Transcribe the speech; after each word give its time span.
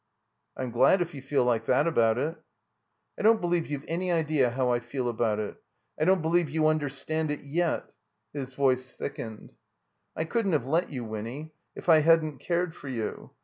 I'm 0.57 0.71
glad 0.71 1.03
if 1.03 1.13
you 1.13 1.21
feel 1.21 1.43
like 1.43 1.67
that 1.67 1.85
about 1.85 2.17
it." 2.17 2.35
1 3.17 3.23
don't 3.23 3.39
believe 3.39 3.67
you've 3.67 3.85
any 3.87 4.11
idea 4.11 4.49
how 4.49 4.71
I 4.71 4.79
fed 4.79 5.05
about 5.05 5.37
it. 5.37 5.57
I 5.99 6.05
don't 6.05 6.23
believe 6.23 6.49
you 6.49 6.65
understand 6.65 7.29
it 7.29 7.41
yet." 7.41 7.85
His 8.33 8.51
voice 8.55 8.89
thickened. 8.91 9.51
"I 10.15 10.25
cotddn't 10.25 10.53
have 10.53 10.65
let 10.65 10.91
you, 10.91 11.03
Winny, 11.05 11.53
if 11.75 11.87
I 11.87 11.99
hadn't 11.99 12.39
cared 12.39 12.75
for 12.75 12.87
you. 12.87 13.29